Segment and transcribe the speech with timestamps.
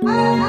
[0.00, 0.48] Oh,